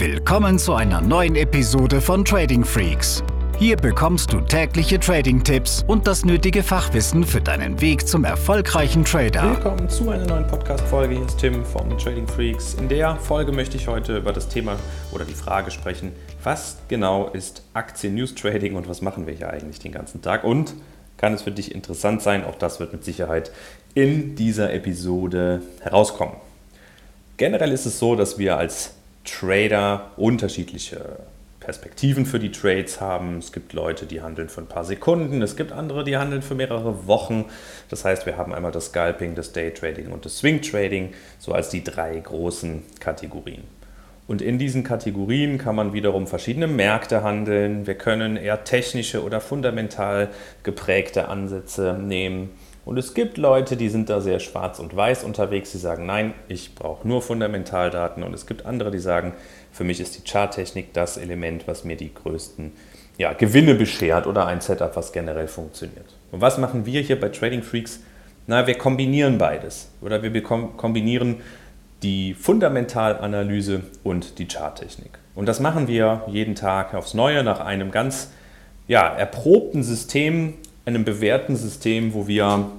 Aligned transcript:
Willkommen 0.00 0.58
zu 0.58 0.72
einer 0.72 1.02
neuen 1.02 1.36
Episode 1.36 2.00
von 2.00 2.24
Trading 2.24 2.64
Freaks. 2.64 3.22
Hier 3.58 3.76
bekommst 3.76 4.32
du 4.32 4.40
tägliche 4.40 4.98
Trading-Tipps 4.98 5.84
und 5.86 6.06
das 6.06 6.24
nötige 6.24 6.62
Fachwissen 6.62 7.22
für 7.22 7.42
deinen 7.42 7.78
Weg 7.82 8.08
zum 8.08 8.24
erfolgreichen 8.24 9.04
Trader. 9.04 9.56
Willkommen 9.56 9.90
zu 9.90 10.08
einer 10.08 10.24
neuen 10.24 10.46
Podcast-Folge. 10.46 11.16
Hier 11.16 11.26
ist 11.26 11.36
Tim 11.36 11.66
von 11.66 11.98
Trading 11.98 12.26
Freaks. 12.26 12.72
In 12.80 12.88
der 12.88 13.16
Folge 13.16 13.52
möchte 13.52 13.76
ich 13.76 13.88
heute 13.88 14.16
über 14.16 14.32
das 14.32 14.48
Thema 14.48 14.76
oder 15.12 15.26
die 15.26 15.34
Frage 15.34 15.70
sprechen, 15.70 16.12
was 16.42 16.78
genau 16.88 17.28
ist 17.28 17.62
Aktien-News-Trading 17.74 18.76
und 18.76 18.88
was 18.88 19.02
machen 19.02 19.26
wir 19.26 19.34
hier 19.34 19.50
eigentlich 19.50 19.80
den 19.80 19.92
ganzen 19.92 20.22
Tag? 20.22 20.44
Und 20.44 20.72
kann 21.18 21.34
es 21.34 21.42
für 21.42 21.52
dich 21.52 21.74
interessant 21.74 22.22
sein? 22.22 22.46
Auch 22.46 22.54
das 22.54 22.80
wird 22.80 22.94
mit 22.94 23.04
Sicherheit 23.04 23.52
in 23.92 24.34
dieser 24.34 24.72
Episode 24.72 25.60
herauskommen. 25.82 26.36
Generell 27.36 27.72
ist 27.72 27.84
es 27.84 27.98
so, 27.98 28.16
dass 28.16 28.38
wir 28.38 28.56
als 28.56 28.94
Trader 29.30 30.10
unterschiedliche 30.16 31.18
Perspektiven 31.60 32.24
für 32.24 32.38
die 32.38 32.50
Trades 32.50 33.00
haben. 33.00 33.38
Es 33.38 33.52
gibt 33.52 33.74
Leute, 33.74 34.06
die 34.06 34.22
handeln 34.22 34.48
für 34.48 34.62
ein 34.62 34.66
paar 34.66 34.84
Sekunden, 34.84 35.42
es 35.42 35.56
gibt 35.56 35.72
andere, 35.72 36.04
die 36.04 36.16
handeln 36.16 36.42
für 36.42 36.54
mehrere 36.54 37.06
Wochen. 37.06 37.44
Das 37.90 38.04
heißt, 38.04 38.26
wir 38.26 38.36
haben 38.36 38.54
einmal 38.54 38.72
das 38.72 38.86
Scalping, 38.86 39.34
das 39.34 39.52
Daytrading 39.52 40.10
und 40.10 40.24
das 40.24 40.38
Swing 40.38 40.62
Trading, 40.62 41.12
so 41.38 41.52
als 41.52 41.68
die 41.68 41.84
drei 41.84 42.18
großen 42.18 42.82
Kategorien. 42.98 43.62
Und 44.26 44.42
in 44.42 44.58
diesen 44.58 44.84
Kategorien 44.84 45.58
kann 45.58 45.74
man 45.74 45.92
wiederum 45.92 46.26
verschiedene 46.26 46.68
Märkte 46.68 47.22
handeln. 47.22 47.86
Wir 47.86 47.96
können 47.96 48.36
eher 48.36 48.64
technische 48.64 49.22
oder 49.24 49.40
fundamental 49.40 50.28
geprägte 50.62 51.28
Ansätze 51.28 51.98
nehmen. 52.00 52.50
Und 52.84 52.98
es 52.98 53.14
gibt 53.14 53.36
Leute, 53.36 53.76
die 53.76 53.88
sind 53.88 54.08
da 54.08 54.20
sehr 54.20 54.40
schwarz 54.40 54.78
und 54.78 54.96
weiß 54.96 55.24
unterwegs, 55.24 55.72
die 55.72 55.78
sagen, 55.78 56.06
nein, 56.06 56.34
ich 56.48 56.74
brauche 56.74 57.06
nur 57.06 57.22
Fundamentaldaten. 57.22 58.22
Und 58.22 58.32
es 58.32 58.46
gibt 58.46 58.66
andere, 58.66 58.90
die 58.90 58.98
sagen, 58.98 59.34
für 59.70 59.84
mich 59.84 60.00
ist 60.00 60.16
die 60.16 60.28
Charttechnik 60.28 60.92
das 60.92 61.16
Element, 61.16 61.68
was 61.68 61.84
mir 61.84 61.96
die 61.96 62.12
größten 62.12 62.72
ja, 63.18 63.34
Gewinne 63.34 63.74
beschert 63.74 64.26
oder 64.26 64.46
ein 64.46 64.60
Setup, 64.60 64.96
was 64.96 65.12
generell 65.12 65.46
funktioniert. 65.46 66.16
Und 66.32 66.40
was 66.40 66.56
machen 66.56 66.86
wir 66.86 67.02
hier 67.02 67.20
bei 67.20 67.28
Trading 67.28 67.62
Freaks? 67.62 68.00
Na, 68.46 68.66
wir 68.66 68.78
kombinieren 68.78 69.36
beides. 69.36 69.90
Oder 70.00 70.22
wir 70.22 70.42
kombinieren 70.42 71.42
die 72.02 72.34
Fundamentalanalyse 72.34 73.82
und 74.02 74.38
die 74.38 74.48
Charttechnik. 74.48 75.18
Und 75.34 75.46
das 75.46 75.60
machen 75.60 75.86
wir 75.86 76.22
jeden 76.26 76.54
Tag 76.54 76.94
aufs 76.94 77.14
Neue 77.14 77.44
nach 77.44 77.60
einem 77.60 77.90
ganz 77.90 78.32
ja, 78.88 79.06
erprobten 79.06 79.82
System, 79.82 80.54
einem 80.84 81.04
bewährten 81.04 81.56
System, 81.56 82.14
wo 82.14 82.26
wir 82.26 82.70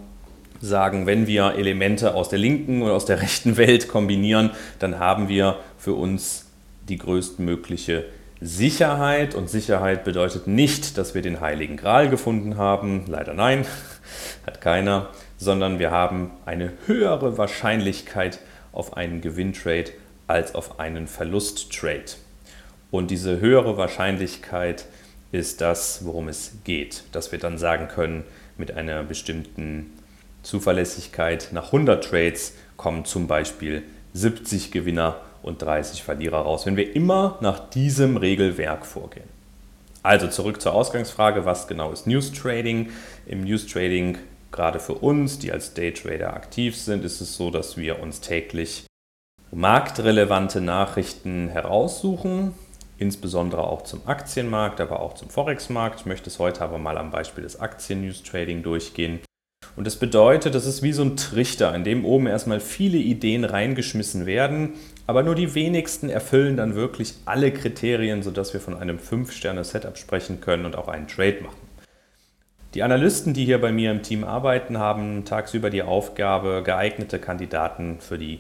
sagen, 0.62 1.08
wenn 1.08 1.28
wir 1.28 1.56
Elemente 1.56 2.14
aus 2.14 2.30
der 2.30 2.40
linken 2.40 2.82
und 2.82 2.92
aus 2.92 3.06
der 3.06 3.22
rechten 3.22 3.58
Welt 3.58 3.88
kombinieren, 3.88 4.52
dann 4.80 5.00
haben 5.00 5.28
wir 5.28 5.58
für 5.78 5.94
uns 5.94 6.46
die 6.88 6.98
größtmögliche 6.98 8.06
Sicherheit. 8.40 9.36
Und 9.36 9.50
Sicherheit 9.50 10.04
bedeutet 10.04 10.48
nicht, 10.48 10.98
dass 10.98 11.16
wir 11.16 11.22
den 11.22 11.42
heiligen 11.42 11.78
Gral 11.78 12.10
gefunden 12.10 12.58
haben. 12.58 13.06
Leider 13.08 13.34
nein, 13.34 13.66
hat 14.46 14.62
keiner. 14.62 15.10
Sondern 15.38 15.80
wir 15.80 15.90
haben 15.90 16.32
eine 16.46 16.74
höhere 16.86 17.38
Wahrscheinlichkeit 17.38 18.40
auf 18.72 18.96
einen 18.96 19.22
Gewinntrade 19.22 19.92
als 20.28 20.54
auf 20.54 20.80
einen 20.80 21.08
Verlusttrade. 21.08 22.14
Und 22.92 23.10
diese 23.10 23.40
höhere 23.40 23.78
Wahrscheinlichkeit 23.78 24.86
ist 25.32 25.62
das, 25.62 26.06
worum 26.06 26.28
es 26.28 26.54
geht. 26.64 27.04
Dass 27.12 27.32
wir 27.32 27.40
dann 27.40 27.58
sagen 27.58 27.88
können, 27.88 28.24
mit 28.58 28.72
einer 28.72 29.04
bestimmten 29.04 29.92
Zuverlässigkeit 30.44 31.50
nach 31.52 31.68
100 31.68 32.04
Trades 32.04 32.54
kommen 32.78 33.06
zum 33.06 33.28
Beispiel 33.28 33.84
70 34.14 34.72
Gewinner 34.72 35.22
und 35.44 35.62
30 35.62 36.04
Verlierer 36.04 36.40
raus, 36.40 36.66
wenn 36.66 36.78
wir 36.78 36.96
immer 36.96 37.38
nach 37.42 37.70
diesem 37.70 38.18
Regelwerk 38.18 38.86
vorgehen. 38.86 39.30
Also 40.04 40.28
zurück 40.28 40.62
zur 40.62 40.74
Ausgangsfrage, 40.74 41.46
was 41.46 41.68
genau 41.68 41.92
ist 41.92 42.08
News 42.08 42.32
Trading? 42.32 42.90
Im 43.28 43.44
News 43.44 43.68
Trading, 43.68 44.18
gerade 44.52 44.80
für 44.80 44.96
uns, 44.96 45.38
die 45.38 45.52
als 45.52 45.74
Daytrader 45.74 46.34
aktiv 46.34 46.76
sind, 46.76 47.06
ist 47.06 47.22
es 47.22 47.36
so, 47.36 47.52
dass 47.52 47.78
wir 47.78 48.02
uns 48.02 48.20
täglich 48.20 48.86
marktrelevante 49.52 50.60
Nachrichten 50.62 51.50
heraussuchen, 51.50 52.54
insbesondere 53.02 53.64
auch 53.64 53.82
zum 53.82 54.08
Aktienmarkt, 54.08 54.80
aber 54.80 55.00
auch 55.00 55.16
zum 55.16 55.30
Forex-Markt. 55.30 56.02
Ich 56.02 56.06
möchte 56.06 56.30
es 56.30 56.38
heute 56.38 56.62
aber 56.62 56.78
mal 56.78 56.98
am 56.98 57.10
Beispiel 57.10 57.44
des 57.44 57.60
Aktien-News-Trading 57.60 58.62
durchgehen. 58.62 59.20
Und 59.76 59.88
das 59.88 59.96
bedeutet, 59.96 60.54
das 60.54 60.66
ist 60.66 60.84
wie 60.84 60.92
so 60.92 61.02
ein 61.02 61.18
Trichter, 61.18 61.74
in 61.74 61.84
dem 61.84 62.06
oben 62.06 62.28
erstmal 62.28 62.60
viele 62.60 62.98
Ideen 62.98 63.44
reingeschmissen 63.44 64.26
werden, 64.26 64.74
aber 65.08 65.24
nur 65.24 65.34
die 65.34 65.56
wenigsten 65.56 66.10
erfüllen 66.10 66.58
dann 66.58 66.76
wirklich 66.76 67.16
alle 67.26 67.52
Kriterien, 67.52 68.22
sodass 68.22 68.54
wir 68.54 68.62
von 68.62 68.78
einem 68.78 68.98
5-Sterne-Setup 68.98 69.98
sprechen 69.98 70.42
können 70.42 70.66
und 70.66 70.76
auch 70.76 70.88
einen 70.88 71.08
Trade 71.08 71.40
machen. 71.42 71.58
Die 72.74 72.84
Analysten, 72.84 73.34
die 73.34 73.46
hier 73.46 73.60
bei 73.60 73.72
mir 73.72 73.92
im 73.92 74.04
Team 74.04 74.24
arbeiten, 74.24 74.78
haben 74.78 75.26
tagsüber 75.26 75.70
die 75.70 75.84
Aufgabe, 75.84 76.62
geeignete 76.64 77.20
Kandidaten 77.20 78.00
für 78.00 78.18
die 78.18 78.40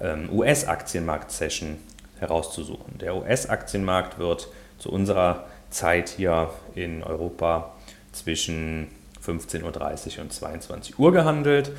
ähm, 0.00 0.28
US-Aktienmarkt-Session 0.32 1.78
herauszusuchen. 2.18 2.98
Der 2.98 3.16
US-Aktienmarkt 3.16 4.18
wird 4.18 4.48
zu 4.78 4.90
unserer 4.90 5.46
Zeit 5.70 6.08
hier 6.08 6.50
in 6.74 7.02
Europa 7.02 7.72
zwischen 8.12 8.88
15.30 9.24 10.16
Uhr 10.16 10.22
und 10.22 10.32
22 10.32 10.98
Uhr 10.98 11.12
gehandelt. 11.12 11.72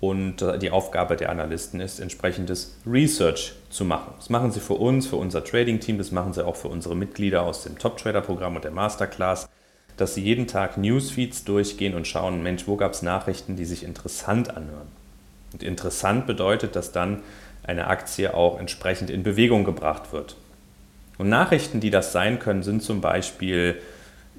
Und 0.00 0.42
äh, 0.42 0.58
die 0.58 0.72
Aufgabe 0.72 1.14
der 1.14 1.30
Analysten 1.30 1.78
ist, 1.78 2.00
entsprechendes 2.00 2.76
Research 2.84 3.52
zu 3.70 3.84
machen. 3.84 4.12
Das 4.16 4.30
machen 4.30 4.50
sie 4.50 4.58
für 4.58 4.74
uns, 4.74 5.06
für 5.06 5.14
unser 5.14 5.44
Trading-Team, 5.44 5.96
das 5.96 6.10
machen 6.10 6.32
sie 6.32 6.44
auch 6.44 6.56
für 6.56 6.66
unsere 6.66 6.96
Mitglieder 6.96 7.42
aus 7.42 7.62
dem 7.62 7.78
Top-Trader-Programm 7.78 8.56
und 8.56 8.64
der 8.64 8.72
Masterclass, 8.72 9.48
dass 9.96 10.14
sie 10.14 10.22
jeden 10.22 10.48
Tag 10.48 10.76
Newsfeeds 10.76 11.44
durchgehen 11.44 11.94
und 11.94 12.08
schauen, 12.08 12.42
Mensch, 12.42 12.66
wo 12.66 12.74
gab 12.74 12.94
es 12.94 13.02
Nachrichten, 13.02 13.54
die 13.54 13.64
sich 13.64 13.84
interessant 13.84 14.56
anhören. 14.56 14.88
Und 15.52 15.62
interessant 15.62 16.26
bedeutet, 16.26 16.74
dass 16.74 16.90
dann 16.90 17.22
eine 17.64 17.86
Aktie 17.86 18.34
auch 18.34 18.58
entsprechend 18.58 19.10
in 19.10 19.22
Bewegung 19.22 19.64
gebracht 19.64 20.12
wird. 20.12 20.36
Und 21.18 21.28
Nachrichten, 21.28 21.80
die 21.80 21.90
das 21.90 22.12
sein 22.12 22.38
können, 22.38 22.62
sind 22.62 22.82
zum 22.82 23.00
Beispiel 23.00 23.80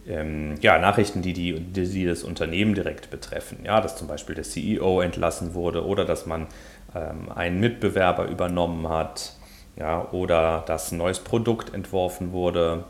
ähm, 0.07 0.55
ja, 0.61 0.79
Nachrichten, 0.79 1.21
die, 1.21 1.33
die, 1.33 1.59
die, 1.59 2.05
das 2.05 2.23
Unternehmen 2.23 2.75
direkt 2.75 3.09
betreffen. 3.09 3.59
Ja, 3.63 3.79
dass 3.79 3.95
zum 3.95 4.07
Beispiel 4.07 4.35
der 4.35 4.43
CEO 4.43 5.01
entlassen 5.01 5.53
wurde 5.53 5.85
oder 5.85 6.05
dass 6.05 6.25
man 6.25 6.47
ähm, 6.95 7.31
einen 7.33 7.59
Mitbewerber 7.59 8.27
übernommen 8.27 8.89
hat 8.89 9.33
ja, 9.75 10.07
oder 10.11 10.63
dass 10.67 10.91
ein 10.91 10.97
neues 10.97 11.19
Produkt 11.19 11.73
entworfen 11.73 12.31
wurde, 12.31 12.83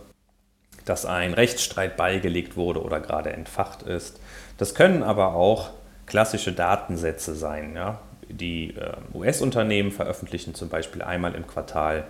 dass 0.85 1.05
ein 1.05 1.33
Rechtsstreit 1.33 1.95
beigelegt 1.95 2.57
wurde 2.57 2.81
oder 2.83 2.99
gerade 2.99 3.31
entfacht 3.31 3.83
ist. 3.83 4.19
Das 4.57 4.75
können 4.75 5.03
aber 5.03 5.35
auch 5.35 5.69
klassische 6.05 6.51
Datensätze 6.51 7.35
sein. 7.35 7.75
Ja. 7.75 7.99
Die 8.39 8.75
äh, 8.75 8.93
US-Unternehmen 9.13 9.91
veröffentlichen 9.91 10.55
zum 10.55 10.69
Beispiel 10.69 11.01
einmal 11.01 11.35
im 11.35 11.45
Quartal 11.47 12.05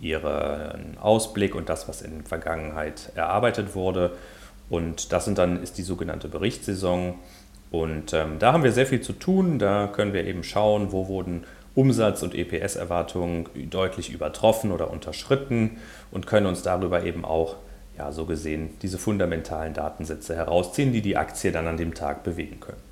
ihren 0.00 0.98
Ausblick 0.98 1.54
und 1.54 1.68
das, 1.68 1.88
was 1.88 2.02
in 2.02 2.18
der 2.18 2.26
Vergangenheit 2.26 3.12
erarbeitet 3.14 3.74
wurde. 3.74 4.16
Und 4.68 5.12
das 5.12 5.24
sind 5.24 5.38
dann, 5.38 5.62
ist 5.62 5.78
die 5.78 5.82
sogenannte 5.82 6.28
Berichtssaison. 6.28 7.14
Und 7.70 8.12
ähm, 8.12 8.38
da 8.38 8.52
haben 8.52 8.64
wir 8.64 8.72
sehr 8.72 8.86
viel 8.86 9.00
zu 9.00 9.12
tun. 9.12 9.58
Da 9.58 9.86
können 9.86 10.12
wir 10.12 10.26
eben 10.26 10.44
schauen, 10.44 10.92
wo 10.92 11.08
wurden 11.08 11.44
Umsatz- 11.74 12.22
und 12.22 12.34
EPS-Erwartungen 12.34 13.48
deutlich 13.70 14.12
übertroffen 14.12 14.72
oder 14.72 14.90
unterschritten 14.90 15.78
und 16.10 16.26
können 16.26 16.46
uns 16.46 16.62
darüber 16.62 17.04
eben 17.04 17.24
auch, 17.24 17.56
ja, 17.96 18.12
so 18.12 18.26
gesehen, 18.26 18.70
diese 18.82 18.98
fundamentalen 18.98 19.74
Datensätze 19.74 20.34
herausziehen, 20.34 20.92
die 20.92 21.02
die 21.02 21.16
Aktie 21.16 21.52
dann 21.52 21.66
an 21.66 21.76
dem 21.76 21.94
Tag 21.94 22.24
bewegen 22.24 22.60
können. 22.60 22.91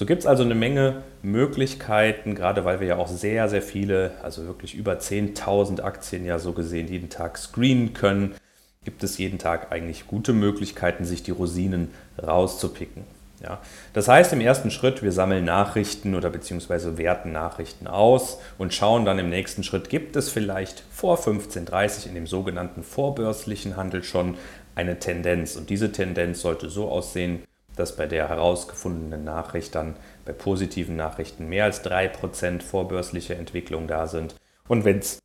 So 0.00 0.06
gibt 0.06 0.20
es 0.20 0.26
also 0.26 0.44
eine 0.44 0.54
Menge 0.54 1.02
Möglichkeiten, 1.20 2.34
gerade 2.34 2.64
weil 2.64 2.80
wir 2.80 2.86
ja 2.86 2.96
auch 2.96 3.06
sehr, 3.06 3.50
sehr 3.50 3.60
viele, 3.60 4.12
also 4.22 4.46
wirklich 4.46 4.74
über 4.74 4.94
10.000 4.94 5.82
Aktien 5.82 6.24
ja 6.24 6.38
so 6.38 6.54
gesehen 6.54 6.88
jeden 6.88 7.10
Tag 7.10 7.36
screenen 7.36 7.92
können 7.92 8.34
gibt 8.82 9.04
es 9.04 9.18
jeden 9.18 9.38
Tag 9.38 9.72
eigentlich 9.72 10.06
gute 10.06 10.32
Möglichkeiten, 10.32 11.04
sich 11.04 11.22
die 11.22 11.32
Rosinen 11.32 11.90
rauszupicken. 12.18 13.04
Ja, 13.42 13.60
das 13.92 14.08
heißt 14.08 14.32
im 14.32 14.40
ersten 14.40 14.70
Schritt, 14.70 15.02
wir 15.02 15.12
sammeln 15.12 15.44
Nachrichten 15.44 16.14
oder 16.14 16.30
beziehungsweise 16.30 16.96
werten 16.96 17.32
Nachrichten 17.32 17.86
aus 17.86 18.38
und 18.56 18.72
schauen 18.72 19.04
dann 19.04 19.18
im 19.18 19.28
nächsten 19.28 19.64
Schritt, 19.64 19.90
gibt 19.90 20.16
es 20.16 20.30
vielleicht 20.30 20.82
vor 20.90 21.18
15.30 21.18 22.06
in 22.06 22.14
dem 22.14 22.26
sogenannten 22.26 22.84
vorbörslichen 22.84 23.76
Handel 23.76 24.02
schon 24.02 24.38
eine 24.74 24.98
Tendenz. 24.98 25.56
Und 25.56 25.68
diese 25.68 25.92
Tendenz 25.92 26.40
sollte 26.40 26.70
so 26.70 26.88
aussehen, 26.88 27.42
dass 27.76 27.96
bei 27.96 28.06
der 28.06 28.28
herausgefundenen 28.28 29.24
Nachricht 29.24 29.74
dann 29.74 29.96
bei 30.24 30.32
positiven 30.32 30.96
Nachrichten 30.96 31.48
mehr 31.48 31.64
als 31.64 31.84
3% 31.84 32.62
vorbörsliche 32.62 33.34
Entwicklung 33.34 33.86
da 33.86 34.06
sind. 34.06 34.34
Und 34.68 34.84
wenn 34.84 34.98
es 34.98 35.20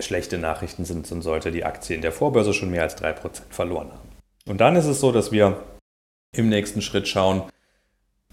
schlechte 0.00 0.38
Nachrichten 0.38 0.84
sind, 0.84 1.10
dann 1.10 1.22
sollte 1.22 1.50
die 1.50 1.64
Aktie 1.64 1.96
in 1.96 2.02
der 2.02 2.12
Vorbörse 2.12 2.52
schon 2.52 2.70
mehr 2.70 2.82
als 2.82 2.96
3% 2.96 3.42
verloren 3.50 3.90
haben. 3.92 4.08
Und 4.46 4.60
dann 4.60 4.76
ist 4.76 4.86
es 4.86 5.00
so, 5.00 5.12
dass 5.12 5.32
wir 5.32 5.62
im 6.34 6.48
nächsten 6.48 6.82
Schritt 6.82 7.06
schauen, 7.06 7.42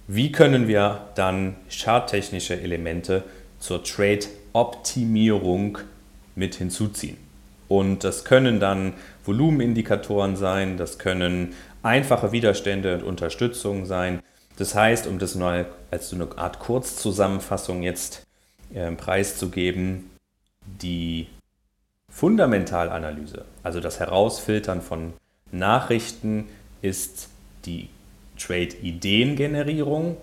wie 0.07 0.31
können 0.31 0.67
wir 0.67 1.09
dann 1.15 1.55
charttechnische 1.69 2.59
Elemente 2.59 3.23
zur 3.59 3.83
Trade-Optimierung 3.83 5.77
mit 6.35 6.55
hinzuziehen. 6.55 7.17
Und 7.67 8.03
das 8.03 8.25
können 8.25 8.59
dann 8.59 8.93
Volumenindikatoren 9.23 10.35
sein, 10.35 10.77
das 10.77 10.97
können 10.97 11.53
einfache 11.83 12.31
Widerstände 12.31 12.95
und 12.95 13.03
Unterstützung 13.03 13.85
sein. 13.85 14.21
Das 14.57 14.75
heißt, 14.75 15.07
um 15.07 15.19
das 15.19 15.35
mal 15.35 15.67
als 15.91 16.09
so 16.09 16.15
eine 16.15 16.37
Art 16.37 16.59
Kurzzusammenfassung 16.59 17.83
jetzt 17.83 18.25
äh, 18.73 18.91
preiszugeben, 18.91 20.09
die 20.65 21.27
Fundamentalanalyse, 22.09 23.45
also 23.63 23.79
das 23.79 23.99
Herausfiltern 23.99 24.81
von 24.81 25.13
Nachrichten, 25.51 26.49
ist 26.81 27.29
die 27.65 27.89
Trade-Ideengenerierung 28.37 30.17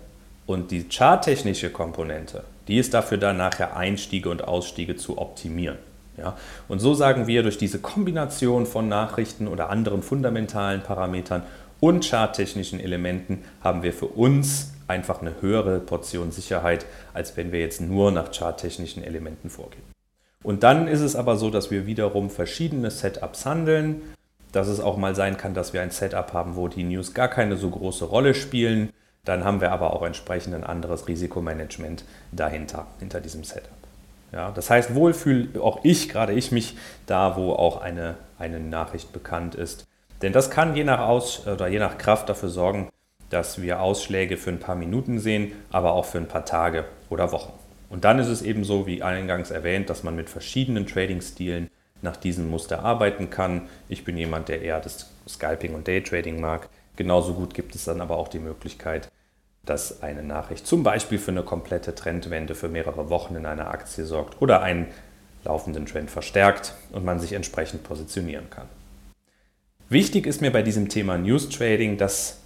und 0.47 0.71
die 0.71 0.89
charttechnische 0.89 1.71
Komponente, 1.71 2.45
die 2.69 2.79
ist 2.79 2.95
dafür 2.95 3.19
da, 3.19 3.33
nachher 3.33 3.77
Einstiege 3.77 4.29
und 4.29 4.45
Ausstiege 4.45 4.97
zu 4.97 5.19
optimieren. 5.19 5.79
Ja? 6.19 6.37
Und 6.69 6.79
so 6.79 6.95
sagen 6.95 7.27
wir, 7.27 7.43
durch 7.43 7.59
diese 7.59 7.79
Kombination 7.79 8.67
von 8.67 8.89
Nachrichten 8.89 9.49
oder 9.49 9.71
anderen 9.71 10.03
fundamentalen 10.03 10.83
Parametern 10.83 11.43
und 11.81 12.05
charttechnischen 12.05 12.81
Elementen 12.81 13.45
haben 13.63 13.83
wir 13.83 13.93
für 13.93 14.07
uns 14.07 14.73
einfach 14.89 15.21
eine 15.21 15.41
höhere 15.41 15.81
Portion 15.81 16.31
Sicherheit, 16.31 16.87
als 17.13 17.37
wenn 17.37 17.53
wir 17.53 17.61
jetzt 17.61 17.81
nur 17.81 18.13
nach 18.13 18.33
charttechnischen 18.33 19.03
Elementen 19.03 19.51
vorgehen. 19.51 19.83
Und 20.43 20.63
dann 20.63 20.87
ist 20.87 21.01
es 21.01 21.17
aber 21.17 21.37
so, 21.37 21.51
dass 21.51 21.71
wir 21.71 21.87
wiederum 21.87 22.31
verschiedene 22.31 22.91
Setups 22.91 23.47
handeln, 23.47 24.03
dass 24.53 24.69
es 24.69 24.81
auch 24.81 24.97
mal 24.97 25.15
sein 25.15 25.37
kann, 25.37 25.55
dass 25.55 25.73
wir 25.73 25.83
ein 25.83 25.91
Setup 25.91 26.33
haben, 26.33 26.57
wo 26.57 26.69
die 26.69 26.85
News 26.85 27.15
gar 27.15 27.29
keine 27.29 27.57
so 27.57 27.69
große 27.69 28.05
Rolle 28.05 28.33
spielen. 28.33 28.91
Dann 29.25 29.45
haben 29.45 29.61
wir 29.61 29.73
aber 29.73 29.93
auch 29.93 30.03
entsprechend 30.03 30.55
ein 30.55 30.65
anderes 30.65 31.09
Risikomanagement 31.09 32.05
dahinter, 32.31 32.87
hinter 33.01 33.21
diesem 33.21 33.43
Setup. 33.43 33.86
Ja, 34.33 34.51
das 34.51 34.71
heißt, 34.71 34.95
wohl 34.95 35.15
fühle 35.15 35.61
auch 35.63 35.81
ich, 35.83 36.09
gerade 36.09 36.33
ich 36.33 36.53
mich 36.53 36.77
da, 37.07 37.37
wo 37.37 37.53
auch 37.53 37.81
eine, 37.81 38.17
eine 38.39 38.61
Nachricht 38.61 39.13
bekannt 39.13 39.55
ist. 39.55 39.87
Denn 40.23 40.33
das 40.33 40.51
kann 40.51 40.75
je 40.75 40.85
nach 40.85 41.01
Aus 41.01 41.47
oder 41.47 41.69
je 41.69 41.79
nach 41.79 41.99
Kraft 41.99 42.29
dafür 42.29 42.49
sorgen, 42.49 42.89
dass 43.31 43.61
wir 43.61 43.81
Ausschläge 43.81 44.37
für 44.37 44.51
ein 44.51 44.61
paar 44.61 44.77
Minuten 44.77 45.19
sehen, 45.19 45.53
aber 45.71 45.93
auch 45.93 46.05
für 46.05 46.19
ein 46.19 46.29
paar 46.29 46.45
Tage 46.45 46.85
oder 47.11 47.33
Wochen. 47.33 47.53
Und 47.89 48.05
dann 48.05 48.19
ist 48.19 48.29
es 48.29 48.43
eben 48.43 48.65
so, 48.65 48.87
wie 48.87 49.03
eingangs 49.03 49.51
erwähnt, 49.51 49.91
dass 49.91 50.03
man 50.03 50.17
mit 50.17 50.29
verschiedenen 50.31 50.87
Trading-Stilen 50.87 51.71
nach 52.03 52.17
diesem 52.17 52.51
Muster 52.51 52.85
arbeiten 52.85 53.31
kann. 53.31 53.69
Ich 53.89 54.05
bin 54.05 54.17
jemand, 54.17 54.49
der 54.49 54.63
eher 54.63 54.81
das 54.81 55.11
Scalping 55.29 55.75
und 55.75 55.87
Daytrading 55.89 56.41
mag. 56.41 56.69
Genauso 56.97 57.35
gut 57.35 57.55
gibt 57.55 57.75
es 57.75 57.85
dann 57.85 58.01
aber 58.01 58.17
auch 58.17 58.29
die 58.29 58.39
Möglichkeit, 58.39 59.11
dass 59.67 60.03
eine 60.03 60.23
Nachricht 60.23 60.67
zum 60.67 60.83
Beispiel 60.83 61.19
für 61.19 61.33
eine 61.33 61.43
komplette 61.43 61.95
Trendwende 61.95 62.55
für 62.55 62.69
mehrere 62.69 63.11
Wochen 63.11 63.35
in 63.35 63.45
einer 63.45 63.69
Aktie 63.69 64.05
sorgt 64.05 64.41
oder 64.41 64.63
einen 64.63 64.87
laufenden 65.45 65.87
Trend 65.87 66.11
verstärkt 66.11 66.75
und 66.93 67.05
man 67.05 67.21
sich 67.21 67.33
entsprechend 67.33 67.83
positionieren 67.83 68.49
kann. 68.49 68.67
Wichtig 69.89 70.27
ist 70.27 70.41
mir 70.41 70.51
bei 70.51 70.63
diesem 70.63 70.89
Thema 70.89 71.19
News 71.19 71.49
Trading, 71.49 71.99
dass 71.99 72.39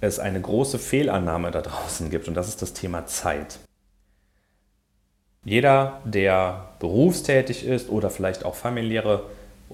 es 0.00 0.18
eine 0.18 0.40
große 0.40 0.78
Fehlannahme 0.78 1.50
da 1.50 1.62
draußen 1.62 2.10
gibt 2.10 2.28
und 2.28 2.34
das 2.34 2.48
ist 2.48 2.60
das 2.60 2.72
Thema 2.72 3.06
Zeit. 3.06 3.58
Jeder, 5.44 6.00
der 6.04 6.70
berufstätig 6.78 7.66
ist 7.66 7.90
oder 7.90 8.10
vielleicht 8.10 8.44
auch 8.44 8.54
familiäre 8.54 9.24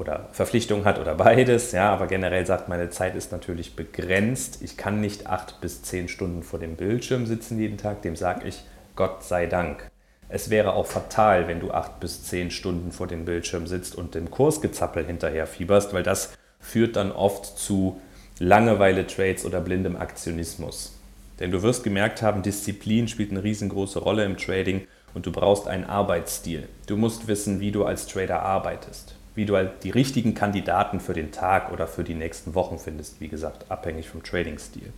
oder 0.00 0.30
Verpflichtungen 0.32 0.86
hat 0.86 0.98
oder 0.98 1.14
beides, 1.14 1.72
ja, 1.72 1.92
aber 1.92 2.06
generell 2.06 2.46
sagt, 2.46 2.68
meine 2.68 2.88
Zeit 2.88 3.14
ist 3.14 3.32
natürlich 3.32 3.76
begrenzt. 3.76 4.62
Ich 4.62 4.78
kann 4.78 5.00
nicht 5.00 5.26
acht 5.26 5.60
bis 5.60 5.82
zehn 5.82 6.08
Stunden 6.08 6.42
vor 6.42 6.58
dem 6.58 6.76
Bildschirm 6.76 7.26
sitzen 7.26 7.60
jeden 7.60 7.76
Tag. 7.76 8.00
Dem 8.00 8.16
sage 8.16 8.48
ich, 8.48 8.64
Gott 8.96 9.22
sei 9.22 9.44
Dank. 9.46 9.90
Es 10.30 10.48
wäre 10.48 10.72
auch 10.72 10.86
fatal, 10.86 11.48
wenn 11.48 11.60
du 11.60 11.70
acht 11.70 12.00
bis 12.00 12.24
zehn 12.24 12.50
Stunden 12.50 12.92
vor 12.92 13.08
dem 13.08 13.26
Bildschirm 13.26 13.66
sitzt 13.66 13.94
und 13.94 14.14
dem 14.14 14.30
Kursgezappel 14.30 15.04
hinterher 15.04 15.46
fieberst, 15.46 15.92
weil 15.92 16.02
das 16.02 16.32
führt 16.60 16.96
dann 16.96 17.12
oft 17.12 17.44
zu 17.44 18.00
Langeweile-Trades 18.38 19.44
oder 19.44 19.60
blindem 19.60 19.96
Aktionismus. 19.96 20.96
Denn 21.40 21.50
du 21.50 21.62
wirst 21.62 21.84
gemerkt 21.84 22.22
haben, 22.22 22.42
Disziplin 22.42 23.06
spielt 23.06 23.32
eine 23.32 23.42
riesengroße 23.42 23.98
Rolle 23.98 24.24
im 24.24 24.38
Trading 24.38 24.86
und 25.12 25.26
du 25.26 25.32
brauchst 25.32 25.68
einen 25.68 25.84
Arbeitsstil. 25.84 26.68
Du 26.86 26.96
musst 26.96 27.28
wissen, 27.28 27.60
wie 27.60 27.72
du 27.72 27.84
als 27.84 28.06
Trader 28.06 28.42
arbeitest, 28.42 29.16
wie 29.34 29.46
du 29.46 29.56
halt 29.56 29.84
die 29.84 29.90
richtigen 29.90 30.34
Kandidaten 30.34 31.00
für 31.00 31.12
den 31.12 31.32
Tag 31.32 31.72
oder 31.72 31.86
für 31.86 32.04
die 32.04 32.14
nächsten 32.14 32.54
Wochen 32.54 32.78
findest, 32.78 33.20
wie 33.20 33.28
gesagt, 33.28 33.70
abhängig 33.70 34.08
vom 34.08 34.22
Trading-Stil. 34.22 34.92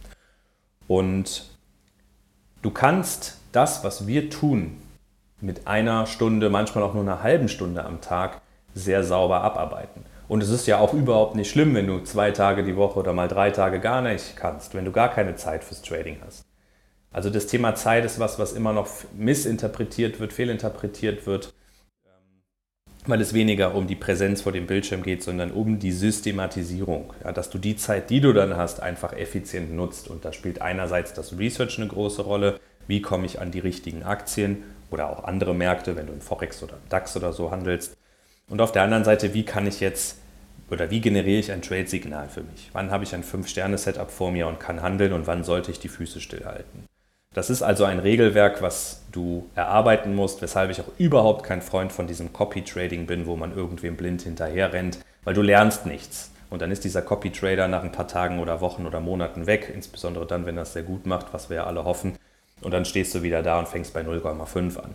Und 0.89 1.47
du 2.63 2.71
kannst 2.71 3.39
das, 3.53 3.85
was 3.85 4.07
wir 4.07 4.31
tun, 4.31 4.79
mit 5.41 5.67
einer 5.67 6.07
Stunde, 6.07 6.51
manchmal 6.51 6.85
auch 6.85 6.95
nur 6.95 7.03
einer 7.03 7.23
halben 7.23 7.49
Stunde 7.49 7.85
am 7.85 8.01
Tag 8.01 8.41
sehr 8.75 9.05
sauber 9.05 9.43
abarbeiten. 9.43 10.05
Und 10.29 10.43
es 10.43 10.49
ist 10.49 10.67
ja 10.67 10.79
auch 10.79 10.95
überhaupt 10.95 11.35
nicht 11.35 11.51
schlimm, 11.51 11.75
wenn 11.75 11.87
du 11.87 12.01
zwei 12.01 12.31
Tage 12.31 12.63
die 12.63 12.77
Woche 12.77 12.99
oder 12.99 13.13
mal 13.13 13.29
drei 13.29 13.51
Tage 13.51 13.81
gar 13.81 14.01
nicht 14.01 14.37
kannst, 14.37 14.75
wenn 14.75 14.85
du 14.85 14.93
gar 14.93 15.11
keine 15.11 15.37
Zeit 15.37 15.65
fürs 15.65 15.83
Trading 15.83 16.19
hast. 16.25 16.47
Also 17.11 17.29
das 17.29 17.47
Thema 17.47 17.75
Zeit 17.75 18.05
ist 18.05 18.19
was, 18.19 18.39
was 18.39 18.53
immer 18.53 18.73
noch 18.73 18.89
missinterpretiert 19.15 20.21
wird, 20.21 20.33
fehlinterpretiert 20.33 21.27
wird, 21.27 21.53
weil 23.07 23.21
es 23.21 23.35
weniger 23.35 23.75
um 23.75 23.87
die 23.87 23.97
Präsenz 23.97 24.43
vor 24.43 24.53
dem 24.53 24.67
Bildschirm 24.67 25.03
geht, 25.03 25.23
sondern 25.23 25.51
um 25.51 25.79
die 25.79 25.93
Systematisierung. 25.93 27.13
Ja, 27.25 27.33
dass 27.33 27.51
du 27.51 27.59
die 27.59 27.77
Zeit, 27.77 28.11
die 28.11 28.21
du 28.21 28.33
dann 28.33 28.57
hast, 28.57 28.81
einfach 28.81 29.13
effizient 29.13 29.73
nutzt. 29.75 30.09
Und 30.09 30.25
da 30.25 30.33
spielt 30.33 30.63
einerseits 30.63 31.13
das 31.13 31.37
Research 31.39 31.79
eine 31.79 31.89
große 31.89 32.23
Rolle. 32.23 32.61
Wie 32.87 33.03
komme 33.03 33.27
ich 33.27 33.41
an 33.41 33.51
die 33.51 33.59
richtigen 33.59 34.03
Aktien 34.03 34.65
oder 34.93 35.11
auch 35.11 35.25
andere 35.25 35.55
Märkte, 35.55 35.97
wenn 35.97 36.07
du 36.07 36.13
im 36.13 36.21
Forex 36.21 36.63
oder 36.63 36.75
im 36.75 36.89
DAX 36.89 37.17
oder 37.17 37.33
so 37.33 37.51
handelst. 37.51 37.97
Und 38.49 38.61
auf 38.61 38.73
der 38.73 38.83
anderen 38.83 39.05
Seite, 39.05 39.35
wie 39.35 39.45
kann 39.45 39.67
ich 39.67 39.81
jetzt 39.81 40.19
oder 40.71 40.91
wie 40.91 41.01
generiere 41.01 41.41
ich 41.41 41.53
ein 41.53 41.63
Trade-Signal 41.63 42.29
für 42.29 42.43
mich? 42.43 42.71
Wann 42.73 42.91
habe 42.91 43.05
ich 43.05 43.15
ein 43.15 43.25
5-Sterne-Setup 43.25 44.11
vor 44.11 44.31
mir 44.31 44.47
und 44.47 44.61
kann 44.61 44.83
handeln 44.83 45.13
und 45.13 45.27
wann 45.27 45.45
sollte 45.45 45.71
ich 45.71 45.81
die 45.81 45.89
Füße 45.89 46.21
stillhalten? 46.21 46.87
Das 47.35 47.49
ist 47.49 47.63
also 47.63 47.85
ein 47.85 47.99
Regelwerk, 47.99 48.61
was 48.61 49.03
du 49.11 49.49
erarbeiten 49.55 50.15
musst, 50.15 50.43
weshalb 50.43 50.71
ich 50.71 50.81
auch 50.81 50.91
überhaupt 50.99 51.45
kein 51.45 51.63
Freund 51.63 51.91
von 51.91 52.07
diesem 52.07 52.33
Copy-Trading 52.33 53.07
bin, 53.07 53.27
wo 53.27 53.37
man 53.37 53.57
irgendwem 53.57 53.97
blind 53.97 54.23
hinterher 54.23 54.73
rennt, 54.73 54.99
weil 55.25 55.35
du 55.35 55.41
lernst 55.41 55.87
nichts. 55.87 56.31
Und 56.51 56.61
dann 56.61 56.71
ist 56.71 56.85
dieser 56.85 57.01
Copy-Trader 57.01 57.69
nach 57.69 57.83
ein 57.83 57.93
paar 57.93 58.09
Tagen 58.09 58.39
oder 58.39 58.61
Wochen 58.61 58.87
oder 58.87 59.01
Monaten 59.01 59.47
weg, 59.47 59.73
insbesondere 59.75 60.27
dann, 60.27 60.45
wenn 60.45 60.59
er 60.59 60.65
es 60.65 60.75
sehr 60.75 60.83
gut 60.83 61.07
macht, 61.07 61.33
was 61.33 61.49
wir 61.49 61.57
ja 61.57 61.65
alle 61.65 61.85
hoffen. 61.85 62.19
Und 62.61 62.73
dann 62.73 62.85
stehst 62.85 63.15
du 63.15 63.23
wieder 63.23 63.43
da 63.43 63.59
und 63.59 63.69
fängst 63.69 63.95
bei 63.95 64.03
0,5 64.03 64.79
an. 64.79 64.95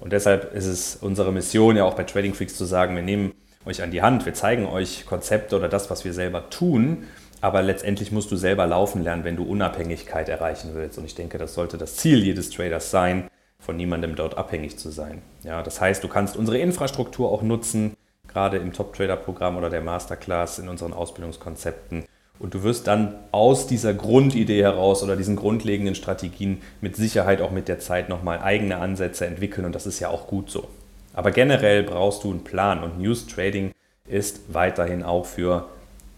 Und 0.00 0.12
deshalb 0.14 0.54
ist 0.54 0.66
es 0.66 0.96
unsere 0.96 1.32
Mission 1.32 1.76
ja 1.76 1.84
auch 1.84 1.94
bei 1.94 2.04
Trading 2.04 2.32
Freaks 2.32 2.56
zu 2.56 2.64
sagen, 2.64 2.96
wir 2.96 3.02
nehmen 3.02 3.34
euch 3.66 3.82
an 3.82 3.90
die 3.90 4.00
Hand, 4.00 4.24
wir 4.24 4.32
zeigen 4.32 4.66
euch 4.66 5.04
Konzepte 5.04 5.56
oder 5.56 5.68
das, 5.68 5.90
was 5.90 6.04
wir 6.06 6.14
selber 6.14 6.48
tun 6.48 7.04
aber 7.40 7.62
letztendlich 7.62 8.12
musst 8.12 8.30
du 8.30 8.36
selber 8.36 8.66
laufen 8.66 9.02
lernen, 9.02 9.24
wenn 9.24 9.36
du 9.36 9.44
Unabhängigkeit 9.44 10.28
erreichen 10.28 10.70
willst. 10.74 10.98
Und 10.98 11.04
ich 11.04 11.14
denke, 11.14 11.38
das 11.38 11.54
sollte 11.54 11.78
das 11.78 11.96
Ziel 11.96 12.22
jedes 12.22 12.50
Traders 12.50 12.90
sein, 12.90 13.28
von 13.60 13.76
niemandem 13.76 14.16
dort 14.16 14.36
abhängig 14.36 14.78
zu 14.78 14.90
sein. 14.90 15.22
Ja, 15.42 15.62
das 15.62 15.80
heißt, 15.80 16.02
du 16.02 16.08
kannst 16.08 16.36
unsere 16.36 16.58
Infrastruktur 16.58 17.30
auch 17.30 17.42
nutzen, 17.42 17.96
gerade 18.26 18.58
im 18.58 18.72
Top-Trader-Programm 18.72 19.56
oder 19.56 19.70
der 19.70 19.80
Masterclass 19.80 20.58
in 20.58 20.68
unseren 20.68 20.92
Ausbildungskonzepten. 20.92 22.04
Und 22.38 22.54
du 22.54 22.62
wirst 22.62 22.86
dann 22.86 23.16
aus 23.32 23.66
dieser 23.66 23.94
Grundidee 23.94 24.62
heraus 24.62 25.02
oder 25.02 25.16
diesen 25.16 25.34
grundlegenden 25.34 25.96
Strategien 25.96 26.62
mit 26.80 26.94
Sicherheit 26.94 27.40
auch 27.40 27.50
mit 27.50 27.66
der 27.66 27.80
Zeit 27.80 28.08
nochmal 28.08 28.38
eigene 28.40 28.76
Ansätze 28.76 29.26
entwickeln. 29.26 29.64
Und 29.64 29.74
das 29.74 29.86
ist 29.86 29.98
ja 29.98 30.08
auch 30.08 30.28
gut 30.28 30.50
so. 30.50 30.68
Aber 31.14 31.32
generell 31.32 31.82
brauchst 31.82 32.22
du 32.22 32.30
einen 32.30 32.44
Plan 32.44 32.84
und 32.84 33.00
News 33.00 33.26
Trading 33.26 33.72
ist 34.06 34.54
weiterhin 34.54 35.02
auch 35.02 35.26
für 35.26 35.68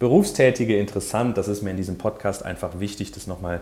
Berufstätige 0.00 0.78
interessant. 0.78 1.36
Das 1.36 1.46
ist 1.46 1.62
mir 1.62 1.70
in 1.70 1.76
diesem 1.76 1.98
Podcast 1.98 2.42
einfach 2.42 2.80
wichtig, 2.80 3.12
das 3.12 3.26
nochmal 3.26 3.60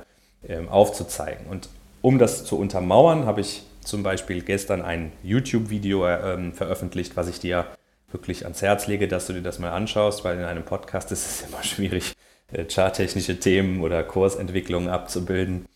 ähm, 0.49 0.69
aufzuzeigen. 0.69 1.47
Und 1.49 1.69
um 2.01 2.19
das 2.19 2.45
zu 2.45 2.57
untermauern, 2.57 3.27
habe 3.27 3.41
ich 3.41 3.65
zum 3.81 4.05
Beispiel 4.05 4.43
gestern 4.43 4.81
ein 4.81 5.11
YouTube-Video 5.25 6.07
ähm, 6.07 6.53
veröffentlicht, 6.53 7.17
was 7.17 7.29
ich 7.29 7.41
dir 7.41 7.67
wirklich 8.13 8.45
ans 8.45 8.63
Herz 8.63 8.87
lege, 8.87 9.09
dass 9.09 9.27
du 9.27 9.33
dir 9.33 9.43
das 9.43 9.59
mal 9.59 9.73
anschaust, 9.73 10.25
weil 10.25 10.39
in 10.39 10.45
einem 10.45 10.65
Podcast 10.65 11.11
ist 11.11 11.27
es 11.27 11.43
immer 11.49 11.65
schwierig, 11.65 12.15
äh, 12.53 12.65
charttechnische 12.67 13.41
Themen 13.41 13.81
oder 13.83 14.05
Kursentwicklungen 14.05 14.89
abzubilden. 14.89 15.67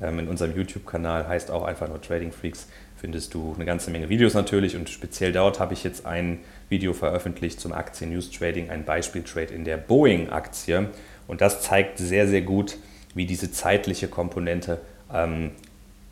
Ähm, 0.00 0.18
in 0.20 0.28
unserem 0.28 0.56
YouTube-Kanal 0.56 1.28
heißt 1.28 1.50
auch 1.50 1.64
einfach 1.64 1.88
nur 1.88 2.00
Trading 2.00 2.32
Freaks, 2.32 2.68
findest 2.96 3.34
du 3.34 3.52
eine 3.54 3.64
ganze 3.64 3.90
Menge 3.90 4.08
Videos 4.08 4.34
natürlich 4.34 4.76
und 4.76 4.88
speziell 4.88 5.32
dort 5.32 5.60
habe 5.60 5.74
ich 5.74 5.84
jetzt 5.84 6.06
ein 6.06 6.40
Video 6.68 6.92
veröffentlicht 6.92 7.60
zum 7.60 7.72
Aktien-News-Trading, 7.72 8.70
ein 8.70 8.84
Beispiel-Trade 8.84 9.54
in 9.54 9.64
der 9.64 9.76
Boeing-Aktie. 9.76 10.88
Und 11.28 11.40
das 11.40 11.62
zeigt 11.62 11.98
sehr, 11.98 12.26
sehr 12.26 12.42
gut, 12.42 12.76
wie 13.14 13.26
diese 13.26 13.50
zeitliche 13.52 14.08
Komponente 14.08 14.80
ähm, 15.12 15.52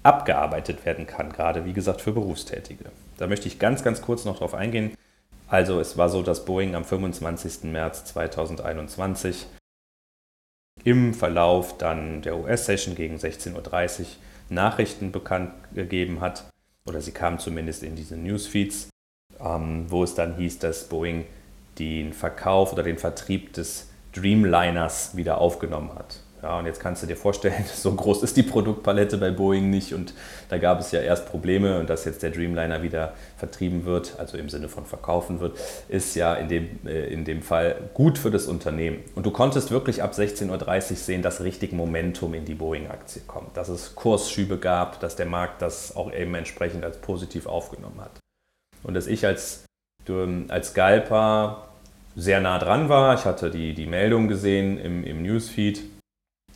abgearbeitet 0.02 0.84
werden 0.84 1.06
kann, 1.06 1.32
gerade 1.32 1.64
wie 1.64 1.72
gesagt 1.72 2.00
für 2.00 2.12
Berufstätige. 2.12 2.84
Da 3.16 3.26
möchte 3.26 3.48
ich 3.48 3.58
ganz, 3.58 3.82
ganz 3.82 4.02
kurz 4.02 4.24
noch 4.24 4.38
drauf 4.38 4.54
eingehen. 4.54 4.92
Also 5.48 5.80
es 5.80 5.96
war 5.96 6.08
so, 6.08 6.22
dass 6.22 6.44
Boeing 6.44 6.74
am 6.74 6.84
25. 6.84 7.64
März 7.64 8.04
2021 8.06 9.46
im 10.84 11.14
Verlauf 11.14 11.78
dann 11.78 12.22
der 12.22 12.36
US-Session 12.36 12.94
gegen 12.94 13.16
16.30 13.16 14.00
Uhr 14.00 14.06
Nachrichten 14.50 15.12
bekannt 15.12 15.52
gegeben 15.74 16.20
hat, 16.20 16.44
oder 16.88 17.00
sie 17.00 17.12
kamen 17.12 17.38
zumindest 17.38 17.82
in 17.82 17.96
diese 17.96 18.16
Newsfeeds, 18.16 18.88
ähm, 19.40 19.86
wo 19.88 20.04
es 20.04 20.14
dann 20.14 20.36
hieß, 20.36 20.58
dass 20.58 20.88
Boeing 20.88 21.26
den 21.78 22.12
Verkauf 22.12 22.72
oder 22.72 22.82
den 22.82 22.98
Vertrieb 22.98 23.52
des 23.52 23.88
Dreamliners 24.12 25.16
wieder 25.16 25.38
aufgenommen 25.38 25.94
hat. 25.94 26.20
Ja, 26.44 26.58
und 26.58 26.66
jetzt 26.66 26.78
kannst 26.78 27.02
du 27.02 27.06
dir 27.06 27.16
vorstellen, 27.16 27.64
so 27.74 27.94
groß 27.94 28.22
ist 28.22 28.36
die 28.36 28.42
Produktpalette 28.42 29.16
bei 29.16 29.30
Boeing 29.30 29.70
nicht 29.70 29.94
und 29.94 30.12
da 30.50 30.58
gab 30.58 30.78
es 30.78 30.92
ja 30.92 31.00
erst 31.00 31.26
Probleme 31.26 31.80
und 31.80 31.88
dass 31.88 32.04
jetzt 32.04 32.22
der 32.22 32.32
Dreamliner 32.32 32.82
wieder 32.82 33.14
vertrieben 33.38 33.86
wird, 33.86 34.16
also 34.18 34.36
im 34.36 34.50
Sinne 34.50 34.68
von 34.68 34.84
verkaufen 34.84 35.40
wird, 35.40 35.58
ist 35.88 36.14
ja 36.16 36.34
in 36.34 36.48
dem, 36.50 36.86
äh, 36.86 37.06
in 37.06 37.24
dem 37.24 37.40
Fall 37.40 37.76
gut 37.94 38.18
für 38.18 38.30
das 38.30 38.44
Unternehmen. 38.44 38.98
Und 39.14 39.24
du 39.24 39.30
konntest 39.30 39.70
wirklich 39.70 40.02
ab 40.02 40.12
16.30 40.12 40.90
Uhr 40.90 40.96
sehen, 40.96 41.22
dass 41.22 41.40
richtig 41.40 41.72
Momentum 41.72 42.34
in 42.34 42.44
die 42.44 42.54
Boeing-Aktie 42.54 43.22
kommt, 43.26 43.56
dass 43.56 43.70
es 43.70 43.94
Kursschübe 43.94 44.58
gab, 44.58 45.00
dass 45.00 45.16
der 45.16 45.26
Markt 45.26 45.62
das 45.62 45.96
auch 45.96 46.12
eben 46.12 46.34
entsprechend 46.34 46.84
als 46.84 46.98
positiv 46.98 47.46
aufgenommen 47.46 48.02
hat. 48.02 48.20
Und 48.82 48.92
dass 48.92 49.06
ich 49.06 49.24
als, 49.24 49.64
als 50.48 50.68
Scalper 50.68 51.68
sehr 52.16 52.42
nah 52.42 52.58
dran 52.58 52.90
war, 52.90 53.14
ich 53.14 53.24
hatte 53.24 53.50
die, 53.50 53.72
die 53.72 53.86
Meldung 53.86 54.28
gesehen 54.28 54.78
im, 54.78 55.04
im 55.04 55.22
Newsfeed, 55.22 55.93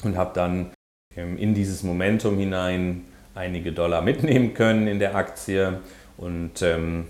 und 0.05 0.17
habe 0.17 0.31
dann 0.35 0.71
ähm, 1.17 1.37
in 1.37 1.55
dieses 1.55 1.83
Momentum 1.83 2.39
hinein 2.39 3.05
einige 3.35 3.73
Dollar 3.73 4.03
mitnehmen 4.03 4.55
können 4.55 4.87
in 4.87 4.99
der 4.99 5.15
Aktie 5.15 5.81
und 6.17 6.63
ähm, 6.63 7.07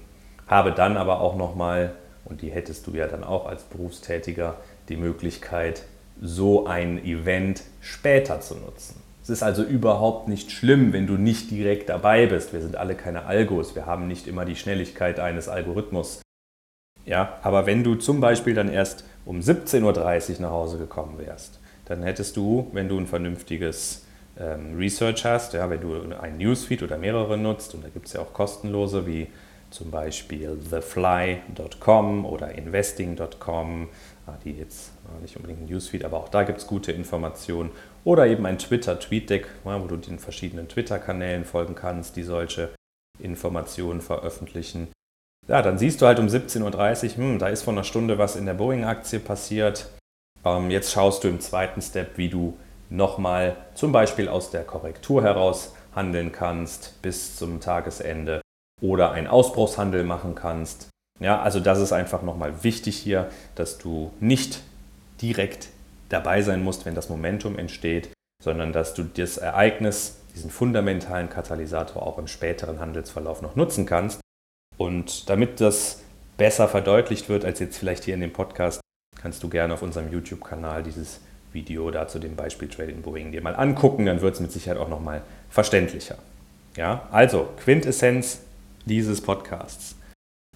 habe 0.47 0.73
dann 0.73 0.97
aber 0.97 1.21
auch 1.21 1.37
nochmal, 1.37 1.95
und 2.25 2.43
die 2.43 2.51
hättest 2.51 2.87
du 2.87 2.93
ja 2.93 3.07
dann 3.07 3.25
auch 3.25 3.47
als 3.47 3.63
Berufstätiger, 3.65 4.57
die 4.89 4.97
Möglichkeit, 4.97 5.85
so 6.21 6.67
ein 6.67 7.05
Event 7.05 7.63
später 7.81 8.41
zu 8.41 8.57
nutzen. 8.57 9.03
Es 9.23 9.31
ist 9.31 9.43
also 9.43 9.63
überhaupt 9.63 10.29
nicht 10.29 10.51
schlimm, 10.51 10.93
wenn 10.93 11.07
du 11.07 11.15
nicht 11.15 11.51
direkt 11.51 11.91
dabei 11.91 12.27
bist. 12.27 12.55
Wir 12.55 12.63
sind 12.63 12.77
alle 12.77 12.95
keine 12.95 13.27
Algos, 13.27 13.75
wir 13.75 13.85
haben 13.85 14.09
nicht 14.09 14.27
immer 14.27 14.47
die 14.47 14.57
Schnelligkeit 14.57 15.21
eines 15.21 15.49
Algorithmus. 15.49 16.23
Ja, 17.05 17.39
aber 17.43 17.67
wenn 17.67 17.85
du 17.85 17.95
zum 17.95 18.21
Beispiel 18.21 18.55
dann 18.55 18.71
erst 18.71 19.05
um 19.25 19.41
17.30 19.41 19.83
Uhr 20.37 20.41
nach 20.41 20.51
Hause 20.51 20.79
gekommen 20.79 21.19
wärst 21.19 21.61
dann 21.89 22.03
hättest 22.03 22.37
du, 22.37 22.69
wenn 22.73 22.89
du 22.89 22.99
ein 22.99 23.07
vernünftiges 23.07 24.05
ähm, 24.39 24.77
Research 24.77 25.25
hast, 25.25 25.55
ja, 25.55 25.69
wenn 25.71 25.81
du 25.81 26.15
ein 26.21 26.37
Newsfeed 26.37 26.83
oder 26.83 26.99
mehrere 26.99 27.37
nutzt, 27.37 27.75
und 27.75 27.85
da 27.85 27.89
gibt 27.89 28.07
es 28.07 28.13
ja 28.13 28.21
auch 28.21 28.33
kostenlose 28.33 29.07
wie 29.07 29.29
zum 29.71 29.91
Beispiel 29.91 30.59
thefly.com 30.71 32.25
oder 32.25 32.55
investing.com, 32.55 33.89
ah, 34.27 34.35
die 34.45 34.53
jetzt 34.53 34.93
nicht 35.21 35.37
unbedingt 35.37 35.63
ein 35.63 35.67
Newsfeed, 35.67 36.05
aber 36.05 36.19
auch 36.19 36.29
da 36.29 36.43
gibt 36.43 36.59
es 36.59 36.67
gute 36.67 36.93
Informationen. 36.93 37.71
Oder 38.05 38.27
eben 38.27 38.47
ein 38.47 38.59
Twitter-Tweetdeck, 38.59 39.47
wo 39.65 39.87
du 39.87 39.97
den 39.97 40.19
verschiedenen 40.19 40.69
Twitter-Kanälen 40.69 41.45
folgen 41.45 41.75
kannst, 41.75 42.17
die 42.17 42.23
solche 42.23 42.71
Informationen 43.19 44.01
veröffentlichen. 44.01 44.89
Ja, 45.49 45.63
dann 45.63 45.79
siehst 45.79 46.01
du 46.01 46.07
halt 46.07 46.19
um 46.19 46.27
17.30 46.27 47.11
Uhr, 47.11 47.17
hm, 47.17 47.39
da 47.39 47.49
ist 47.49 47.63
vor 47.63 47.73
einer 47.73 47.85
Stunde 47.85 48.19
was 48.19 48.37
in 48.37 48.47
der 48.47 48.55
Boeing-Aktie 48.55 49.19
passiert. 49.19 49.89
Ähm, 50.45 50.71
jetzt 50.71 50.93
schaust 50.93 51.25
du 51.25 51.29
im 51.29 51.41
zweiten 51.41 51.81
Step, 51.83 52.17
wie 52.17 52.29
du 52.29 52.57
nochmal 52.91 53.57
zum 53.75 53.93
Beispiel 53.93 54.29
aus 54.29 54.51
der 54.51 54.65
Korrektur 54.65 55.23
heraus 55.23 55.75
handeln 55.95 56.33
kannst 56.33 57.01
bis 57.03 57.37
zum 57.37 57.61
Tagesende 57.61 58.41
oder 58.81 59.13
einen 59.13 59.27
Ausbruchshandel 59.27 60.05
machen 60.05 60.35
kannst. 60.35 60.89
Ja, 61.21 61.41
also 61.43 61.61
das 61.61 61.81
ist 61.81 61.93
einfach 61.93 62.23
nochmal 62.23 62.63
wichtig 62.63 62.97
hier, 62.97 63.31
dass 63.57 63.79
du 63.79 64.13
nicht 64.21 64.61
direkt 65.21 65.69
dabei 66.09 66.43
sein 66.43 66.63
musst, 66.63 66.87
wenn 66.87 66.95
das 66.95 67.09
Momentum 67.09 67.59
entsteht, 67.59 68.11
sondern 68.43 68.73
dass 68.73 68.95
du 68.95 69.03
das 69.03 69.37
Ereignis, 69.37 70.21
diesen 70.35 70.51
fundamentalen 70.51 71.29
Katalysator 71.29 72.03
auch 72.03 72.19
im 72.19 72.29
späteren 72.29 72.79
Handelsverlauf 72.79 73.43
noch 73.43 73.57
nutzen 73.57 73.85
kannst. 73.85 74.21
Und 74.77 75.29
damit 75.29 75.61
das 75.61 76.03
besser 76.37 76.69
verdeutlicht 76.69 77.29
wird 77.29 77.45
als 77.45 77.59
jetzt 77.59 77.79
vielleicht 77.79 78.05
hier 78.05 78.15
in 78.15 78.21
dem 78.21 78.33
Podcast, 78.33 78.81
kannst 79.21 79.43
du 79.43 79.49
gerne 79.49 79.75
auf 79.75 79.83
unserem 79.83 80.11
YouTube-Kanal 80.11 80.83
dieses 80.83 81.21
Video 81.53 81.91
da 81.91 82.09
zu 82.09 82.19
dem 82.19 82.37
Beispiel 82.37 82.69
Trading 82.69 83.03
Boeing 83.03 83.33
dir 83.33 83.43
mal 83.43 83.57
angucken, 83.57 84.07
dann 84.07 84.21
wird 84.21 84.35
es 84.35 84.41
mit 84.41 84.53
Sicherheit 84.53 84.79
auch 84.79 84.89
nochmal 84.89 85.23
verständlicher. 85.51 86.17
Ja, 86.77 87.09
also 87.11 87.49
Quintessenz 87.63 88.41
dieses 88.85 89.21
Podcasts. 89.21 89.97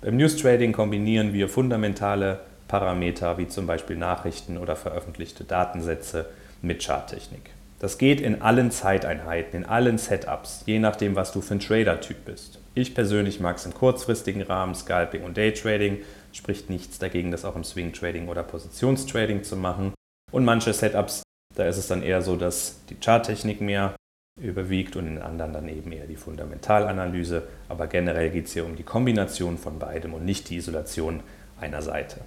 Beim 0.01 0.17
News 0.17 0.37
Trading 0.37 0.73
kombinieren 0.73 1.33
wir 1.33 1.49
fundamentale 1.49 2.41
Parameter 2.69 3.39
wie 3.39 3.49
zum 3.49 3.67
Beispiel 3.67 3.97
Nachrichten 3.97 4.59
oder 4.59 4.77
veröffentlichte 4.77 5.45
Datensätze 5.45 6.27
mit 6.61 6.83
Charttechnik. 6.83 7.51
Das 7.83 7.99
geht 7.99 8.21
in 8.21 8.43
allen 8.43 8.71
Zeiteinheiten, 8.71 9.57
in 9.57 9.67
allen 9.67 9.99
Setups, 9.99 10.63
je 10.67 10.79
nachdem, 10.79 11.17
was 11.17 11.33
du 11.33 11.41
für 11.41 11.55
ein 11.55 11.59
Trader-Typ 11.59 12.25
bist. 12.25 12.61
Ich 12.75 12.95
persönlich 12.95 13.41
mag 13.41 13.57
es 13.57 13.67
im 13.67 13.75
kurzfristigen 13.75 14.41
Rahmen, 14.43 14.77
Scalping 14.77 15.25
und 15.25 15.37
Daytrading 15.37 15.99
spricht 16.33 16.71
nichts 16.71 17.01
dagegen, 17.01 17.33
das 17.33 17.45
auch 17.45 17.57
im 17.57 17.65
Swing 17.65 17.93
Trading 17.93 18.29
oder 18.29 18.45
Positionstrading 18.45 19.43
zu 19.43 19.57
machen. 19.57 19.95
Und 20.31 20.45
manche 20.45 20.73
Setups, 20.73 21.25
da 21.57 21.67
ist 21.67 21.77
es 21.77 21.89
dann 21.89 22.05
eher 22.05 22.23
so, 22.23 22.37
dass 22.37 22.79
die 22.89 22.95
Charttechnik 23.01 23.61
mehr 23.61 23.97
überwiegt 24.41 24.95
und 24.95 25.09
in 25.09 25.19
anderen 25.19 25.53
dann 25.53 25.69
eben 25.69 25.91
eher 25.91 26.07
die 26.07 26.15
Fundamentalanalyse. 26.15 27.49
Aber 27.69 27.89
generell 27.89 28.31
geht 28.31 28.47
es 28.47 28.53
hier 28.53 28.65
um 28.65 28.77
die 28.77 28.85
Kombination 28.85 29.59
von 29.59 29.81
beidem 29.81 30.15
und 30.15 30.25
nicht 30.25 30.49
die 30.51 30.57
Isolation 30.57 31.25
einer 31.61 31.83
Seite. 31.83 32.21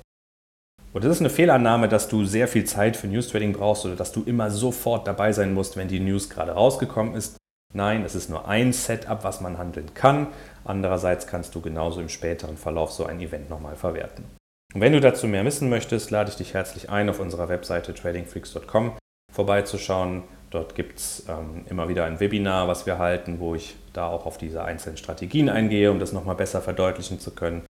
Und 0.96 1.04
das 1.04 1.12
ist 1.12 1.20
eine 1.20 1.30
Fehlannahme, 1.30 1.90
dass 1.90 2.08
du 2.08 2.24
sehr 2.24 2.48
viel 2.48 2.64
Zeit 2.64 2.96
für 2.96 3.08
News 3.08 3.28
Trading 3.28 3.52
brauchst 3.52 3.86
oder 3.86 3.98
dass 3.98 4.14
du 4.14 4.24
immer 4.24 4.50
sofort 4.50 5.06
dabei 5.06 5.34
sein 5.34 5.54
musst, 5.54 5.76
wenn 5.76 5.90
die 5.90 6.00
News 6.00 6.30
gerade 6.30 6.54
rausgekommen 6.54 7.16
ist. 7.16 7.36
Nein, 7.74 8.06
es 8.06 8.16
ist 8.16 8.30
nur 8.30 8.48
ein 8.48 8.72
Setup, 8.72 9.26
was 9.26 9.42
man 9.42 9.58
handeln 9.58 9.94
kann. 9.94 10.28
Andererseits 10.64 11.28
kannst 11.28 11.54
du 11.54 11.60
genauso 11.60 12.00
im 12.00 12.08
späteren 12.08 12.56
Verlauf 12.56 12.94
so 12.94 13.06
ein 13.06 13.20
Event 13.20 13.50
nochmal 13.50 13.76
verwerten. 13.76 14.24
Und 14.74 14.80
wenn 14.80 14.94
du 14.94 15.02
dazu 15.02 15.28
mehr 15.28 15.44
wissen 15.44 15.70
möchtest, 15.70 16.12
lade 16.12 16.30
ich 16.30 16.38
dich 16.38 16.54
herzlich 16.54 16.90
ein, 16.90 17.10
auf 17.10 17.20
unserer 17.20 17.50
Webseite 17.50 17.94
tradingfreaks.com 17.94 18.94
vorbeizuschauen. 19.34 20.24
Dort 20.50 20.76
gibt 20.76 21.00
es 21.00 21.26
ähm, 21.28 21.66
immer 21.70 21.90
wieder 21.90 22.06
ein 22.06 22.22
Webinar, 22.22 22.70
was 22.70 22.86
wir 22.86 23.00
halten, 23.00 23.42
wo 23.42 23.54
ich 23.54 23.76
da 23.92 24.08
auch 24.08 24.26
auf 24.26 24.38
diese 24.38 24.64
einzelnen 24.64 24.96
Strategien 24.96 25.50
eingehe, 25.50 25.92
um 25.92 26.00
das 26.00 26.14
nochmal 26.14 26.36
besser 26.36 26.62
verdeutlichen 26.62 27.20
zu 27.20 27.32
können. 27.32 27.66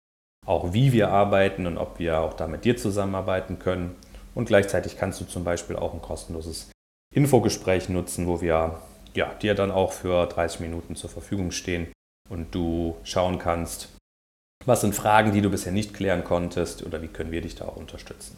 Auch 0.45 0.73
wie 0.73 0.93
wir 0.93 1.09
arbeiten 1.09 1.67
und 1.67 1.77
ob 1.77 1.99
wir 1.99 2.19
auch 2.19 2.33
da 2.33 2.47
mit 2.47 2.65
dir 2.65 2.77
zusammenarbeiten 2.77 3.59
können. 3.59 3.95
Und 4.35 4.45
gleichzeitig 4.45 4.97
kannst 4.97 5.21
du 5.21 5.25
zum 5.25 5.43
Beispiel 5.43 5.75
auch 5.75 5.93
ein 5.93 6.01
kostenloses 6.01 6.69
Infogespräch 7.13 7.89
nutzen, 7.89 8.27
wo 8.27 8.41
wir 8.41 8.79
ja, 9.13 9.33
dir 9.35 9.55
dann 9.55 9.71
auch 9.71 9.93
für 9.93 10.27
30 10.27 10.59
Minuten 10.59 10.95
zur 10.95 11.09
Verfügung 11.09 11.51
stehen 11.51 11.87
und 12.29 12.53
du 12.53 12.97
schauen 13.03 13.39
kannst, 13.39 13.89
was 14.65 14.81
sind 14.81 14.95
Fragen, 14.95 15.31
die 15.31 15.41
du 15.41 15.49
bisher 15.49 15.71
nicht 15.71 15.93
klären 15.93 16.23
konntest 16.23 16.83
oder 16.83 17.01
wie 17.01 17.07
können 17.07 17.31
wir 17.31 17.41
dich 17.41 17.55
da 17.55 17.65
auch 17.65 17.77
unterstützen. 17.77 18.35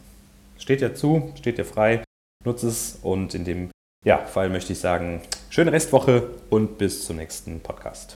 Steht 0.58 0.80
dir 0.80 0.94
zu, 0.94 1.32
steht 1.36 1.58
dir 1.58 1.64
frei, 1.64 2.04
nutze 2.44 2.68
es 2.68 2.98
und 3.02 3.34
in 3.34 3.44
dem 3.44 3.70
ja, 4.04 4.18
Fall 4.18 4.50
möchte 4.50 4.72
ich 4.72 4.78
sagen, 4.78 5.22
schöne 5.50 5.72
Restwoche 5.72 6.30
und 6.50 6.78
bis 6.78 7.04
zum 7.04 7.16
nächsten 7.16 7.60
Podcast. 7.60 8.17